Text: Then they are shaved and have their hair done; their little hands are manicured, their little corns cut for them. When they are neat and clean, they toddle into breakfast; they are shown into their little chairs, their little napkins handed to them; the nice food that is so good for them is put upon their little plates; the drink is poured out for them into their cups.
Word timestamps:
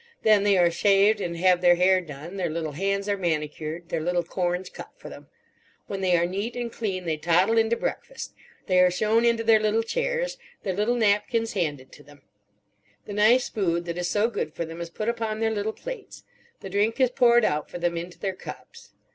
Then 0.23 0.41
they 0.41 0.57
are 0.57 0.71
shaved 0.71 1.21
and 1.21 1.37
have 1.37 1.61
their 1.61 1.75
hair 1.75 2.01
done; 2.01 2.37
their 2.37 2.49
little 2.49 2.71
hands 2.71 3.07
are 3.07 3.15
manicured, 3.17 3.89
their 3.89 3.99
little 4.01 4.23
corns 4.23 4.67
cut 4.67 4.89
for 4.97 5.09
them. 5.09 5.27
When 5.85 6.01
they 6.01 6.17
are 6.17 6.25
neat 6.25 6.55
and 6.55 6.73
clean, 6.73 7.05
they 7.05 7.17
toddle 7.17 7.55
into 7.55 7.75
breakfast; 7.77 8.33
they 8.65 8.79
are 8.79 8.89
shown 8.89 9.25
into 9.25 9.43
their 9.43 9.59
little 9.59 9.83
chairs, 9.83 10.39
their 10.63 10.73
little 10.73 10.95
napkins 10.95 11.53
handed 11.53 11.91
to 11.91 12.01
them; 12.03 12.23
the 13.05 13.13
nice 13.13 13.47
food 13.47 13.85
that 13.85 13.97
is 13.99 14.09
so 14.09 14.27
good 14.27 14.55
for 14.55 14.65
them 14.65 14.81
is 14.81 14.89
put 14.89 15.07
upon 15.07 15.39
their 15.39 15.51
little 15.51 15.71
plates; 15.71 16.23
the 16.61 16.69
drink 16.71 16.99
is 16.99 17.11
poured 17.11 17.45
out 17.45 17.69
for 17.69 17.77
them 17.77 17.95
into 17.95 18.17
their 18.17 18.33
cups. 18.33 18.93